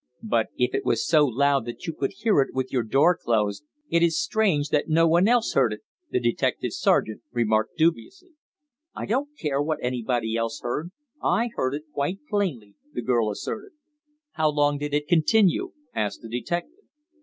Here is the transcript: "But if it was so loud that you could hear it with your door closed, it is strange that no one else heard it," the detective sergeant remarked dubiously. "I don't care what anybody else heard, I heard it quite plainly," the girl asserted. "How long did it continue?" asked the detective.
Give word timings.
"But 0.23 0.47
if 0.57 0.73
it 0.73 0.83
was 0.83 1.05
so 1.05 1.27
loud 1.27 1.65
that 1.65 1.85
you 1.85 1.93
could 1.93 2.13
hear 2.17 2.41
it 2.41 2.55
with 2.55 2.73
your 2.73 2.81
door 2.81 3.15
closed, 3.15 3.65
it 3.87 4.01
is 4.01 4.19
strange 4.19 4.69
that 4.69 4.89
no 4.89 5.07
one 5.07 5.27
else 5.27 5.53
heard 5.53 5.71
it," 5.73 5.81
the 6.09 6.19
detective 6.19 6.73
sergeant 6.73 7.21
remarked 7.31 7.77
dubiously. 7.77 8.31
"I 8.95 9.05
don't 9.05 9.37
care 9.37 9.61
what 9.61 9.77
anybody 9.79 10.35
else 10.35 10.59
heard, 10.63 10.89
I 11.23 11.51
heard 11.55 11.75
it 11.75 11.83
quite 11.93 12.17
plainly," 12.27 12.73
the 12.91 13.03
girl 13.03 13.29
asserted. 13.29 13.73
"How 14.31 14.49
long 14.49 14.79
did 14.79 14.95
it 14.95 15.07
continue?" 15.07 15.73
asked 15.93 16.23
the 16.23 16.29
detective. 16.29 16.79